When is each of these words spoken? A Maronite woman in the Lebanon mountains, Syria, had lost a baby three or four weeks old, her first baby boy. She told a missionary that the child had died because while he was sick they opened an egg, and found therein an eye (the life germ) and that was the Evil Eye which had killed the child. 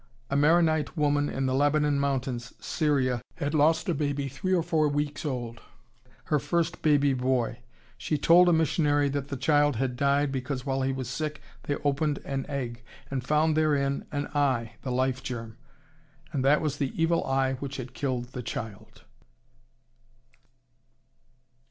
A 0.31 0.35
Maronite 0.35 0.97
woman 0.97 1.29
in 1.29 1.45
the 1.45 1.53
Lebanon 1.53 1.99
mountains, 1.99 2.53
Syria, 2.59 3.21
had 3.37 3.53
lost 3.53 3.87
a 3.87 3.93
baby 3.93 4.27
three 4.29 4.51
or 4.55 4.63
four 4.63 4.87
weeks 4.87 5.25
old, 5.27 5.61
her 6.23 6.39
first 6.39 6.81
baby 6.81 7.13
boy. 7.13 7.59
She 7.99 8.17
told 8.17 8.49
a 8.49 8.51
missionary 8.51 9.09
that 9.09 9.27
the 9.27 9.37
child 9.37 9.75
had 9.75 9.95
died 9.95 10.31
because 10.31 10.65
while 10.65 10.81
he 10.81 10.91
was 10.91 11.07
sick 11.07 11.39
they 11.65 11.75
opened 11.83 12.17
an 12.25 12.47
egg, 12.49 12.81
and 13.11 13.23
found 13.23 13.55
therein 13.55 14.07
an 14.11 14.25
eye 14.33 14.73
(the 14.81 14.91
life 14.91 15.21
germ) 15.21 15.55
and 16.33 16.43
that 16.43 16.61
was 16.61 16.77
the 16.77 16.99
Evil 16.99 17.23
Eye 17.23 17.53
which 17.59 17.77
had 17.77 17.93
killed 17.93 18.29
the 18.29 18.41
child. 18.41 19.03